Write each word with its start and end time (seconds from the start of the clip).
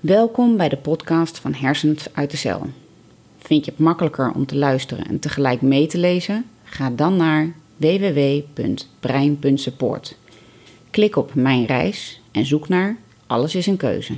Welkom 0.00 0.56
bij 0.56 0.68
de 0.68 0.76
podcast 0.76 1.38
van 1.38 1.54
Hersens 1.54 2.14
uit 2.14 2.30
de 2.30 2.36
Cel. 2.36 2.66
Vind 3.38 3.64
je 3.64 3.70
het 3.70 3.80
makkelijker 3.80 4.32
om 4.32 4.46
te 4.46 4.56
luisteren 4.56 5.06
en 5.06 5.18
tegelijk 5.18 5.62
mee 5.62 5.86
te 5.86 5.98
lezen? 5.98 6.44
Ga 6.64 6.90
dan 6.90 7.16
naar 7.16 7.54
www.brein.support. 7.76 10.16
Klik 10.90 11.16
op 11.16 11.34
Mijn 11.34 11.66
reis 11.66 12.20
en 12.32 12.46
zoek 12.46 12.68
naar 12.68 12.96
Alles 13.26 13.54
is 13.54 13.66
een 13.66 13.76
keuze. 13.76 14.16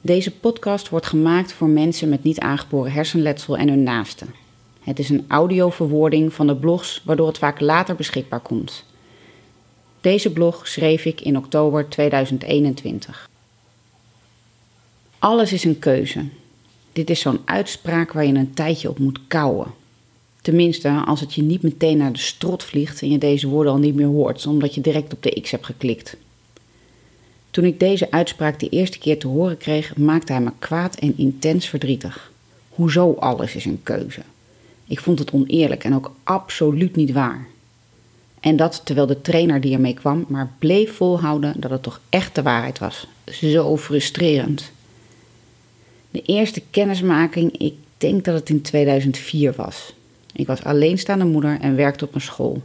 Deze 0.00 0.36
podcast 0.36 0.88
wordt 0.88 1.06
gemaakt 1.06 1.52
voor 1.52 1.68
mensen 1.68 2.08
met 2.08 2.22
niet 2.22 2.40
aangeboren 2.40 2.92
hersenletsel 2.92 3.56
en 3.56 3.68
hun 3.68 3.82
naasten. 3.82 4.34
Het 4.80 4.98
is 4.98 5.08
een 5.08 5.24
audioverwoording 5.28 6.32
van 6.32 6.46
de 6.46 6.56
blogs, 6.56 7.02
waardoor 7.04 7.26
het 7.26 7.38
vaak 7.38 7.60
later 7.60 7.94
beschikbaar 7.94 8.40
komt. 8.40 8.84
Deze 10.00 10.32
blog 10.32 10.68
schreef 10.68 11.04
ik 11.04 11.20
in 11.20 11.36
oktober 11.36 11.88
2021. 11.88 13.28
Alles 15.20 15.52
is 15.52 15.64
een 15.64 15.78
keuze. 15.78 16.24
Dit 16.92 17.10
is 17.10 17.20
zo'n 17.20 17.40
uitspraak 17.44 18.12
waar 18.12 18.26
je 18.26 18.34
een 18.34 18.54
tijdje 18.54 18.88
op 18.88 18.98
moet 18.98 19.20
kouwen. 19.26 19.66
Tenminste, 20.42 20.88
als 20.90 21.20
het 21.20 21.34
je 21.34 21.42
niet 21.42 21.62
meteen 21.62 21.96
naar 21.96 22.12
de 22.12 22.18
strot 22.18 22.64
vliegt 22.64 23.02
en 23.02 23.10
je 23.10 23.18
deze 23.18 23.48
woorden 23.48 23.72
al 23.72 23.78
niet 23.78 23.94
meer 23.94 24.06
hoort, 24.06 24.46
omdat 24.46 24.74
je 24.74 24.80
direct 24.80 25.12
op 25.12 25.22
de 25.22 25.40
X 25.40 25.50
hebt 25.50 25.66
geklikt. 25.66 26.16
Toen 27.50 27.64
ik 27.64 27.80
deze 27.80 28.10
uitspraak 28.10 28.60
de 28.60 28.68
eerste 28.68 28.98
keer 28.98 29.18
te 29.18 29.26
horen 29.26 29.56
kreeg, 29.56 29.96
maakte 29.96 30.32
hij 30.32 30.42
me 30.42 30.52
kwaad 30.58 30.94
en 30.94 31.14
intens 31.16 31.66
verdrietig. 31.66 32.32
Hoezo 32.68 33.14
alles 33.18 33.54
is 33.54 33.64
een 33.64 33.80
keuze? 33.82 34.22
Ik 34.86 35.00
vond 35.00 35.18
het 35.18 35.30
oneerlijk 35.30 35.84
en 35.84 35.94
ook 35.94 36.12
absoluut 36.24 36.96
niet 36.96 37.12
waar. 37.12 37.46
En 38.40 38.56
dat 38.56 38.80
terwijl 38.84 39.06
de 39.06 39.20
trainer 39.20 39.60
die 39.60 39.74
ermee 39.74 39.94
kwam, 39.94 40.24
maar 40.28 40.52
bleef 40.58 40.94
volhouden 40.94 41.54
dat 41.60 41.70
het 41.70 41.82
toch 41.82 42.00
echt 42.08 42.34
de 42.34 42.42
waarheid 42.42 42.78
was. 42.78 43.06
Zo 43.24 43.76
frustrerend. 43.76 44.72
De 46.10 46.22
eerste 46.22 46.62
kennismaking, 46.70 47.56
ik 47.56 47.74
denk 47.98 48.24
dat 48.24 48.34
het 48.34 48.48
in 48.48 48.62
2004 48.62 49.52
was. 49.56 49.94
Ik 50.32 50.46
was 50.46 50.64
alleenstaande 50.64 51.24
moeder 51.24 51.60
en 51.60 51.76
werkte 51.76 52.04
op 52.04 52.14
een 52.14 52.20
school. 52.20 52.62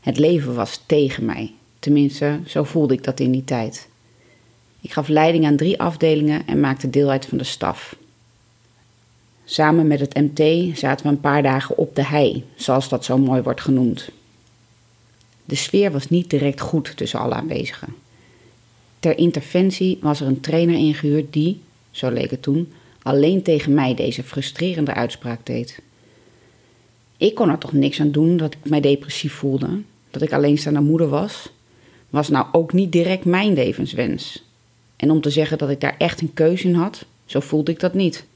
Het 0.00 0.18
leven 0.18 0.54
was 0.54 0.80
tegen 0.86 1.24
mij. 1.24 1.52
Tenminste, 1.78 2.40
zo 2.46 2.64
voelde 2.64 2.94
ik 2.94 3.04
dat 3.04 3.20
in 3.20 3.30
die 3.30 3.44
tijd. 3.44 3.88
Ik 4.80 4.92
gaf 4.92 5.08
leiding 5.08 5.46
aan 5.46 5.56
drie 5.56 5.80
afdelingen 5.80 6.46
en 6.46 6.60
maakte 6.60 6.90
deel 6.90 7.10
uit 7.10 7.26
van 7.26 7.38
de 7.38 7.44
staf. 7.44 7.96
Samen 9.44 9.86
met 9.86 10.00
het 10.00 10.14
MT 10.14 10.78
zaten 10.78 11.06
we 11.06 11.12
een 11.12 11.20
paar 11.20 11.42
dagen 11.42 11.76
op 11.76 11.94
de 11.94 12.04
hei, 12.04 12.44
zoals 12.56 12.88
dat 12.88 13.04
zo 13.04 13.18
mooi 13.18 13.42
wordt 13.42 13.60
genoemd. 13.60 14.10
De 15.44 15.54
sfeer 15.54 15.92
was 15.92 16.08
niet 16.08 16.30
direct 16.30 16.60
goed 16.60 16.96
tussen 16.96 17.20
alle 17.20 17.34
aanwezigen. 17.34 17.94
Ter 19.00 19.18
interventie 19.18 19.98
was 20.00 20.20
er 20.20 20.26
een 20.26 20.40
trainer 20.40 20.76
ingehuurd 20.76 21.32
die, 21.32 21.60
zo 21.90 22.10
leek 22.10 22.30
het 22.30 22.42
toen, 22.42 22.72
alleen 23.02 23.42
tegen 23.42 23.74
mij 23.74 23.94
deze 23.94 24.22
frustrerende 24.22 24.94
uitspraak 24.94 25.46
deed. 25.46 25.80
Ik 27.16 27.34
kon 27.34 27.50
er 27.50 27.58
toch 27.58 27.72
niks 27.72 28.00
aan 28.00 28.10
doen 28.10 28.36
dat 28.36 28.54
ik 28.54 28.70
mij 28.70 28.80
depressief 28.80 29.32
voelde, 29.32 29.80
dat 30.10 30.22
ik 30.22 30.32
alleenstaande 30.32 30.80
moeder 30.80 31.08
was, 31.08 31.52
was 32.10 32.28
nou 32.28 32.46
ook 32.52 32.72
niet 32.72 32.92
direct 32.92 33.24
mijn 33.24 33.52
levenswens. 33.52 34.44
En 34.96 35.10
om 35.10 35.20
te 35.20 35.30
zeggen 35.30 35.58
dat 35.58 35.70
ik 35.70 35.80
daar 35.80 35.94
echt 35.98 36.20
een 36.20 36.34
keuze 36.34 36.68
in 36.68 36.74
had, 36.74 37.04
zo 37.24 37.40
voelde 37.40 37.72
ik 37.72 37.80
dat 37.80 37.94
niet. 37.94 38.26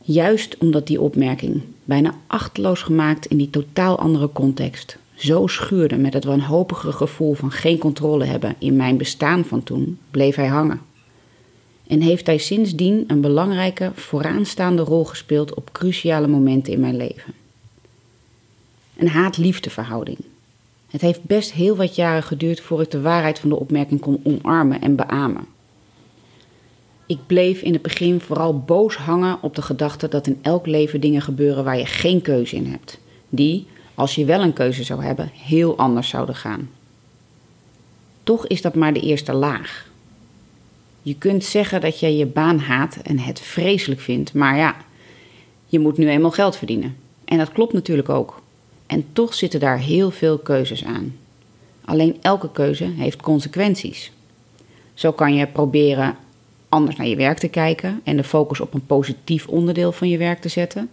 Juist 0.00 0.58
omdat 0.58 0.86
die 0.86 1.00
opmerking, 1.00 1.62
bijna 1.84 2.14
achteloos 2.26 2.82
gemaakt 2.82 3.26
in 3.26 3.36
die 3.36 3.50
totaal 3.50 3.98
andere 3.98 4.32
context, 4.32 4.96
zo 5.14 5.46
schuurde 5.46 5.96
met 5.96 6.12
het 6.12 6.24
wanhopige 6.24 6.92
gevoel 6.92 7.34
van 7.34 7.50
geen 7.50 7.78
controle 7.78 8.24
hebben 8.24 8.56
in 8.58 8.76
mijn 8.76 8.96
bestaan 8.96 9.44
van 9.44 9.62
toen, 9.62 9.98
bleef 10.10 10.34
hij 10.34 10.46
hangen. 10.46 10.80
En 11.86 12.00
heeft 12.00 12.26
hij 12.26 12.38
sindsdien 12.38 13.04
een 13.06 13.20
belangrijke 13.20 13.90
vooraanstaande 13.94 14.82
rol 14.82 15.04
gespeeld 15.04 15.54
op 15.54 15.72
cruciale 15.72 16.26
momenten 16.26 16.72
in 16.72 16.80
mijn 16.80 16.96
leven. 16.96 17.34
Een 18.96 19.08
haat-liefde 19.08 19.70
verhouding. 19.70 20.18
Het 20.90 21.00
heeft 21.00 21.22
best 21.22 21.52
heel 21.52 21.76
wat 21.76 21.94
jaren 21.94 22.22
geduurd 22.22 22.60
voor 22.60 22.80
ik 22.80 22.90
de 22.90 23.00
waarheid 23.00 23.38
van 23.38 23.48
de 23.48 23.58
opmerking 23.58 24.00
kon 24.00 24.20
omarmen 24.22 24.80
en 24.80 24.96
beamen. 24.96 25.46
Ik 27.06 27.18
bleef 27.26 27.60
in 27.60 27.72
het 27.72 27.82
begin 27.82 28.20
vooral 28.20 28.58
boos 28.58 28.96
hangen 28.96 29.42
op 29.42 29.54
de 29.54 29.62
gedachte 29.62 30.08
dat 30.08 30.26
in 30.26 30.38
elk 30.42 30.66
leven 30.66 31.00
dingen 31.00 31.22
gebeuren 31.22 31.64
waar 31.64 31.78
je 31.78 31.86
geen 31.86 32.22
keuze 32.22 32.56
in 32.56 32.66
hebt, 32.66 32.98
die, 33.28 33.66
als 33.94 34.14
je 34.14 34.24
wel 34.24 34.40
een 34.40 34.52
keuze 34.52 34.84
zou 34.84 35.04
hebben, 35.04 35.30
heel 35.32 35.76
anders 35.76 36.08
zouden 36.08 36.34
gaan. 36.34 36.70
Toch 38.22 38.46
is 38.46 38.62
dat 38.62 38.74
maar 38.74 38.92
de 38.92 39.00
eerste 39.00 39.32
laag. 39.32 39.92
Je 41.06 41.16
kunt 41.18 41.44
zeggen 41.44 41.80
dat 41.80 42.00
je 42.00 42.16
je 42.16 42.26
baan 42.26 42.58
haat 42.58 42.96
en 42.96 43.18
het 43.18 43.40
vreselijk 43.40 44.00
vindt, 44.00 44.34
maar 44.34 44.56
ja, 44.56 44.76
je 45.66 45.78
moet 45.78 45.98
nu 45.98 46.08
eenmaal 46.08 46.30
geld 46.30 46.56
verdienen. 46.56 46.96
En 47.24 47.38
dat 47.38 47.52
klopt 47.52 47.72
natuurlijk 47.72 48.08
ook. 48.08 48.42
En 48.86 49.04
toch 49.12 49.34
zitten 49.34 49.60
daar 49.60 49.78
heel 49.78 50.10
veel 50.10 50.38
keuzes 50.38 50.84
aan. 50.84 51.16
Alleen 51.84 52.16
elke 52.20 52.50
keuze 52.52 52.84
heeft 52.84 53.22
consequenties. 53.22 54.12
Zo 54.94 55.12
kan 55.12 55.34
je 55.34 55.46
proberen 55.46 56.16
anders 56.68 56.96
naar 56.96 57.06
je 57.06 57.16
werk 57.16 57.38
te 57.38 57.48
kijken 57.48 58.00
en 58.04 58.16
de 58.16 58.24
focus 58.24 58.60
op 58.60 58.74
een 58.74 58.86
positief 58.86 59.46
onderdeel 59.46 59.92
van 59.92 60.08
je 60.08 60.18
werk 60.18 60.40
te 60.40 60.48
zetten. 60.48 60.90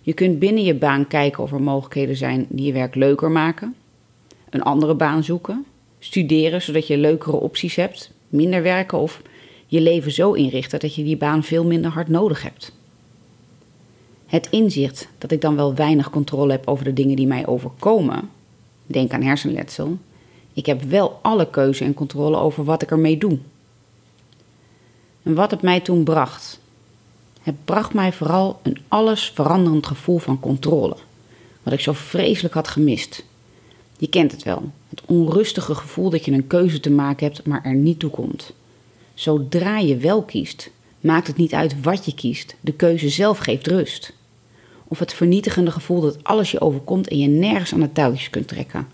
Je 0.00 0.12
kunt 0.12 0.38
binnen 0.38 0.64
je 0.64 0.74
baan 0.74 1.06
kijken 1.06 1.42
of 1.42 1.52
er 1.52 1.62
mogelijkheden 1.62 2.16
zijn 2.16 2.46
die 2.48 2.66
je 2.66 2.72
werk 2.72 2.94
leuker 2.94 3.30
maken. 3.30 3.74
Een 4.50 4.62
andere 4.62 4.94
baan 4.94 5.24
zoeken. 5.24 5.64
Studeren 5.98 6.62
zodat 6.62 6.86
je 6.86 6.96
leukere 6.98 7.36
opties 7.36 7.74
hebt. 7.74 8.10
Minder 8.28 8.62
werken 8.62 8.98
of 8.98 9.22
je 9.70 9.80
leven 9.80 10.12
zo 10.12 10.32
inrichten 10.32 10.80
dat 10.80 10.94
je 10.94 11.04
die 11.04 11.16
baan 11.16 11.42
veel 11.42 11.64
minder 11.64 11.90
hard 11.90 12.08
nodig 12.08 12.42
hebt. 12.42 12.72
Het 14.26 14.48
inzicht 14.50 15.08
dat 15.18 15.30
ik 15.30 15.40
dan 15.40 15.56
wel 15.56 15.74
weinig 15.74 16.10
controle 16.10 16.52
heb 16.52 16.68
over 16.68 16.84
de 16.84 16.92
dingen 16.92 17.16
die 17.16 17.26
mij 17.26 17.46
overkomen, 17.46 18.30
denk 18.86 19.12
aan 19.12 19.22
hersenletsel, 19.22 19.98
ik 20.52 20.66
heb 20.66 20.82
wel 20.82 21.18
alle 21.22 21.50
keuze 21.50 21.84
en 21.84 21.94
controle 21.94 22.36
over 22.36 22.64
wat 22.64 22.82
ik 22.82 22.90
ermee 22.90 23.18
doe. 23.18 23.38
En 25.22 25.34
wat 25.34 25.50
het 25.50 25.62
mij 25.62 25.80
toen 25.80 26.04
bracht. 26.04 26.60
Het 27.42 27.64
bracht 27.64 27.94
mij 27.94 28.12
vooral 28.12 28.60
een 28.62 28.78
alles 28.88 29.30
veranderend 29.34 29.86
gevoel 29.86 30.18
van 30.18 30.40
controle, 30.40 30.96
wat 31.62 31.72
ik 31.72 31.80
zo 31.80 31.92
vreselijk 31.92 32.54
had 32.54 32.68
gemist. 32.68 33.24
Je 33.98 34.08
kent 34.08 34.32
het 34.32 34.42
wel, 34.42 34.70
het 34.88 35.02
onrustige 35.06 35.74
gevoel 35.74 36.10
dat 36.10 36.24
je 36.24 36.32
een 36.32 36.46
keuze 36.46 36.80
te 36.80 36.90
maken 36.90 37.26
hebt, 37.26 37.46
maar 37.46 37.64
er 37.64 37.74
niet 37.74 37.98
toe 37.98 38.10
komt. 38.10 38.52
Zodra 39.18 39.78
je 39.78 39.96
wel 39.96 40.22
kiest, 40.22 40.70
maakt 41.00 41.26
het 41.26 41.36
niet 41.36 41.54
uit 41.54 41.82
wat 41.82 42.04
je 42.04 42.14
kiest, 42.14 42.56
de 42.60 42.72
keuze 42.72 43.08
zelf 43.08 43.38
geeft 43.38 43.66
rust. 43.66 44.12
Of 44.84 44.98
het 44.98 45.12
vernietigende 45.12 45.70
gevoel 45.70 46.00
dat 46.00 46.24
alles 46.24 46.50
je 46.50 46.60
overkomt 46.60 47.08
en 47.08 47.18
je 47.18 47.26
nergens 47.28 47.72
aan 47.72 47.80
de 47.80 47.92
touwtjes 47.92 48.30
kunt 48.30 48.48
trekken. 48.48 48.88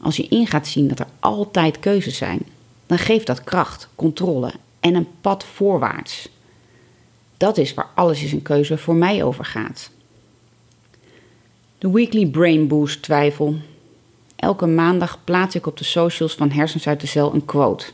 Als 0.00 0.16
je 0.16 0.26
in 0.28 0.46
gaat 0.46 0.66
zien 0.66 0.88
dat 0.88 0.98
er 0.98 1.06
altijd 1.20 1.78
keuzes 1.78 2.16
zijn, 2.16 2.40
dan 2.86 2.98
geeft 2.98 3.26
dat 3.26 3.44
kracht, 3.44 3.88
controle 3.94 4.52
en 4.80 4.94
een 4.94 5.08
pad 5.20 5.44
voorwaarts. 5.44 6.28
Dat 7.36 7.58
is 7.58 7.74
waar 7.74 7.88
alles 7.94 8.22
is 8.22 8.32
een 8.32 8.42
keuze 8.42 8.78
voor 8.78 8.94
mij 8.94 9.24
over 9.24 9.44
gaat. 9.44 9.90
De 11.78 11.90
Weekly 11.90 12.26
Brain 12.26 12.68
Boost 12.68 13.02
twijfel. 13.02 13.56
Elke 14.36 14.66
maandag 14.66 15.18
plaats 15.24 15.54
ik 15.54 15.66
op 15.66 15.76
de 15.76 15.84
socials 15.84 16.34
van 16.34 16.50
Hersens 16.50 16.86
uit 16.86 17.00
de 17.00 17.06
Cel 17.06 17.34
een 17.34 17.44
quote. 17.44 17.84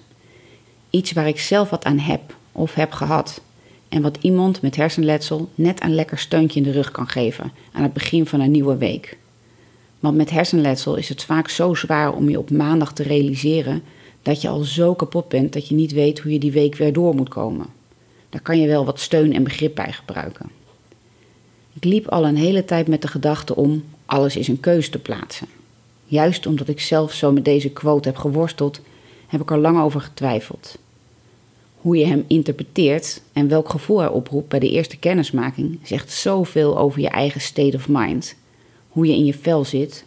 Iets 0.91 1.13
waar 1.13 1.29
ik 1.29 1.41
zelf 1.41 1.71
wat 1.71 1.85
aan 1.85 1.99
heb 1.99 2.37
of 2.53 2.75
heb 2.75 2.93
gehad. 2.93 3.41
En 3.89 4.03
wat 4.03 4.19
iemand 4.21 4.63
met 4.63 4.77
hersenletsel 4.77 5.49
net 5.55 5.83
een 5.83 5.95
lekker 5.95 6.19
steuntje 6.19 6.61
in 6.61 6.65
de 6.65 6.73
rug 6.73 6.91
kan 6.91 7.09
geven 7.09 7.53
aan 7.73 7.83
het 7.83 7.93
begin 7.93 8.27
van 8.27 8.41
een 8.41 8.51
nieuwe 8.51 8.77
week. 8.77 9.19
Want 10.01 10.17
met 10.17 10.31
hersenletsel 10.31 10.97
is 10.97 11.09
het 11.09 11.25
vaak 11.25 11.49
zo 11.49 11.75
zwaar 11.75 12.13
om 12.13 12.29
je 12.29 12.39
op 12.39 12.51
maandag 12.51 12.93
te 12.93 13.03
realiseren 13.03 13.83
dat 14.23 14.41
je 14.41 14.49
al 14.49 14.63
zo 14.63 14.95
kapot 14.95 15.29
bent 15.29 15.53
dat 15.53 15.69
je 15.69 15.75
niet 15.75 15.93
weet 15.93 16.19
hoe 16.19 16.33
je 16.33 16.39
die 16.39 16.53
week 16.53 16.77
weer 16.77 16.93
door 16.93 17.15
moet 17.15 17.29
komen. 17.29 17.67
Daar 18.29 18.41
kan 18.41 18.61
je 18.61 18.67
wel 18.67 18.85
wat 18.85 19.01
steun 19.01 19.33
en 19.33 19.43
begrip 19.43 19.75
bij 19.75 19.93
gebruiken. 19.93 20.51
Ik 21.73 21.85
liep 21.85 22.09
al 22.09 22.27
een 22.27 22.37
hele 22.37 22.65
tijd 22.65 22.89
met 22.89 23.03
de 23.03 23.09
gedachte 23.09 23.57
om 23.57 23.85
alles 24.07 24.37
is 24.37 24.49
een 24.49 24.61
keus 24.61 24.89
te 24.89 24.99
plaatsen. 24.99 25.47
Juist 26.05 26.47
omdat 26.47 26.69
ik 26.69 26.81
zelf 26.81 27.13
zo 27.13 27.33
met 27.33 27.45
deze 27.45 27.71
quote 27.71 28.09
heb 28.09 28.17
geworsteld, 28.17 28.81
heb 29.31 29.41
ik 29.41 29.51
er 29.51 29.59
lang 29.59 29.81
over 29.81 30.01
getwijfeld. 30.01 30.79
Hoe 31.77 31.97
je 31.97 32.07
hem 32.07 32.25
interpreteert 32.27 33.23
en 33.33 33.49
welk 33.49 33.69
gevoel 33.69 33.99
hij 33.99 34.09
oproept 34.09 34.49
bij 34.49 34.59
de 34.59 34.71
eerste 34.71 34.97
kennismaking 34.97 35.79
zegt 35.83 36.13
zoveel 36.13 36.79
over 36.79 37.01
je 37.01 37.09
eigen 37.09 37.41
state 37.41 37.77
of 37.77 37.89
mind, 37.89 38.35
hoe 38.89 39.07
je 39.07 39.13
in 39.13 39.25
je 39.25 39.35
vel 39.35 39.65
zit. 39.65 40.05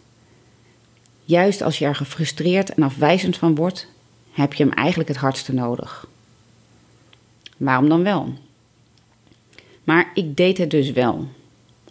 Juist 1.23 1.61
als 1.61 1.79
je 1.79 1.85
er 1.85 1.95
gefrustreerd 1.95 2.73
en 2.73 2.83
afwijzend 2.83 3.37
van 3.37 3.55
wordt, 3.55 3.87
heb 4.31 4.53
je 4.53 4.63
hem 4.63 4.73
eigenlijk 4.73 5.09
het 5.09 5.17
hardste 5.17 5.53
nodig. 5.53 6.07
Waarom 7.57 7.89
dan 7.89 8.03
wel? 8.03 8.33
Maar 9.83 10.11
ik 10.13 10.37
deed 10.37 10.57
het 10.57 10.71
dus 10.71 10.91
wel, 10.91 11.27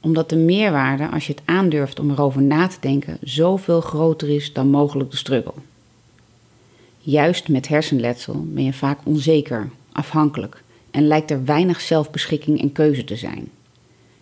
omdat 0.00 0.28
de 0.28 0.37
meerwaarde 0.37 1.08
als 1.08 1.26
je 1.26 1.32
het 1.32 1.43
aandurft 1.44 2.00
om 2.00 2.11
erover 2.11 2.43
na 2.43 2.67
te 2.67 2.76
denken 2.81 3.19
zoveel 3.20 3.81
groter 3.81 4.28
is 4.28 4.52
dan 4.52 4.69
mogelijk 4.69 5.11
de 5.11 5.17
struggle. 5.17 5.55
Juist 7.04 7.49
met 7.49 7.69
hersenletsel 7.69 8.44
ben 8.49 8.64
je 8.64 8.72
vaak 8.72 8.99
onzeker 9.04 9.70
afhankelijk 9.93 10.62
en 10.90 11.06
lijkt 11.06 11.31
er 11.31 11.44
weinig 11.44 11.81
zelfbeschikking 11.81 12.60
en 12.60 12.72
keuze 12.72 13.04
te 13.04 13.16
zijn. 13.16 13.50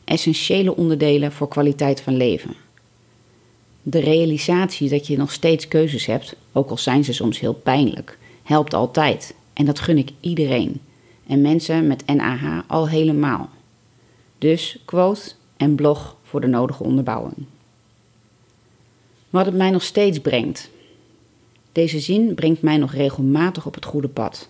Essentiële 0.05 0.77
onderdelen 0.77 1.33
voor 1.33 1.49
kwaliteit 1.49 2.01
van 2.01 2.17
leven. 2.17 2.55
De 3.83 3.99
realisatie 3.99 4.89
dat 4.89 5.07
je 5.07 5.17
nog 5.17 5.33
steeds 5.33 5.69
keuzes 5.69 6.07
hebt, 6.07 6.37
ook 6.53 6.71
al 6.71 6.79
zijn 6.79 7.05
ze 7.05 7.13
soms 7.13 7.41
heel 7.41 7.55
pijnlijk, 7.55 8.19
helpt 8.43 8.75
altijd. 8.75 9.35
En 9.53 9.65
dat 9.65 9.81
gun 9.81 9.99
ik 9.99 10.11
iedereen. 10.21 10.81
En 11.27 11.41
mensen 11.41 11.87
met 11.87 12.07
NAH 12.07 12.61
al 12.67 12.89
helemaal. 12.89 13.49
Dus 14.39 14.79
quote 14.85 15.33
en 15.57 15.75
blog 15.75 16.17
voor 16.23 16.41
de 16.41 16.47
nodige 16.47 16.83
onderbouwing. 16.83 17.37
Wat 19.31 19.47
het 19.47 19.55
mij 19.55 19.71
nog 19.71 19.83
steeds 19.83 20.19
brengt. 20.21 20.71
Deze 21.73 22.01
zin 22.01 22.35
brengt 22.35 22.63
mij 22.63 22.77
nog 22.77 22.93
regelmatig 22.93 23.67
op 23.67 23.75
het 23.75 23.85
goede 23.85 24.09
pad. 24.09 24.49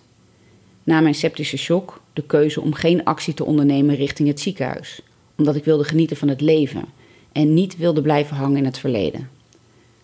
Na 0.83 0.99
mijn 0.99 1.15
septische 1.15 1.57
shock 1.57 2.01
de 2.13 2.23
keuze 2.23 2.61
om 2.61 2.73
geen 2.73 3.03
actie 3.03 3.33
te 3.33 3.45
ondernemen 3.45 3.95
richting 3.95 4.27
het 4.27 4.39
ziekenhuis, 4.39 5.01
omdat 5.37 5.55
ik 5.55 5.63
wilde 5.63 5.83
genieten 5.83 6.17
van 6.17 6.27
het 6.27 6.41
leven 6.41 6.85
en 7.31 7.53
niet 7.53 7.77
wilde 7.77 8.01
blijven 8.01 8.35
hangen 8.35 8.57
in 8.57 8.65
het 8.65 8.77
verleden. 8.77 9.29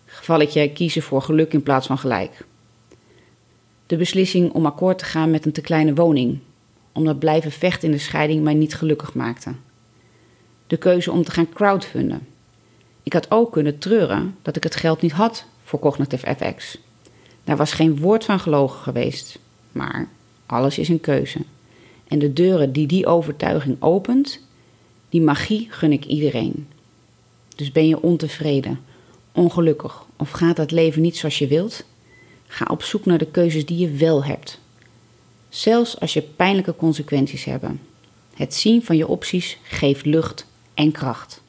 Gevalletje 0.04 0.72
kiezen 0.72 1.02
voor 1.02 1.22
geluk 1.22 1.52
in 1.52 1.62
plaats 1.62 1.86
van 1.86 1.98
gelijk. 1.98 2.46
De 3.86 3.96
beslissing 3.96 4.52
om 4.52 4.66
akkoord 4.66 4.98
te 4.98 5.04
gaan 5.04 5.30
met 5.30 5.44
een 5.46 5.52
te 5.52 5.60
kleine 5.60 5.94
woning, 5.94 6.38
omdat 6.92 7.18
blijven 7.18 7.52
vechten 7.52 7.88
in 7.88 7.94
de 7.94 8.00
scheiding 8.00 8.42
mij 8.42 8.54
niet 8.54 8.74
gelukkig 8.74 9.14
maakte. 9.14 9.52
De 10.66 10.76
keuze 10.76 11.12
om 11.12 11.24
te 11.24 11.30
gaan 11.30 11.52
crowdfunden. 11.52 12.26
Ik 13.02 13.12
had 13.12 13.30
ook 13.30 13.52
kunnen 13.52 13.78
treuren 13.78 14.36
dat 14.42 14.56
ik 14.56 14.62
het 14.62 14.76
geld 14.76 15.02
niet 15.02 15.12
had 15.12 15.44
voor 15.64 15.78
Cognitive 15.78 16.34
FX. 16.34 16.78
Daar 17.48 17.56
was 17.56 17.72
geen 17.72 17.98
woord 17.98 18.24
van 18.24 18.40
gelogen 18.40 18.80
geweest, 18.80 19.38
maar 19.72 20.08
alles 20.46 20.78
is 20.78 20.88
een 20.88 21.00
keuze. 21.00 21.38
En 22.08 22.18
de 22.18 22.32
deuren 22.32 22.72
die 22.72 22.86
die 22.86 23.06
overtuiging 23.06 23.76
opent, 23.82 24.40
die 25.08 25.20
magie 25.20 25.66
gun 25.70 25.92
ik 25.92 26.04
iedereen. 26.04 26.68
Dus 27.56 27.72
ben 27.72 27.88
je 27.88 28.02
ontevreden, 28.02 28.80
ongelukkig 29.32 30.04
of 30.16 30.30
gaat 30.30 30.56
het 30.56 30.70
leven 30.70 31.02
niet 31.02 31.16
zoals 31.16 31.38
je 31.38 31.46
wilt? 31.46 31.84
Ga 32.46 32.66
op 32.70 32.82
zoek 32.82 33.04
naar 33.04 33.18
de 33.18 33.30
keuzes 33.30 33.66
die 33.66 33.78
je 33.78 33.90
wel 33.90 34.24
hebt. 34.24 34.60
Zelfs 35.48 36.00
als 36.00 36.12
je 36.12 36.22
pijnlijke 36.22 36.76
consequenties 36.76 37.44
hebben. 37.44 37.80
Het 38.34 38.54
zien 38.54 38.84
van 38.84 38.96
je 38.96 39.06
opties 39.06 39.58
geeft 39.62 40.04
lucht 40.04 40.46
en 40.74 40.92
kracht. 40.92 41.42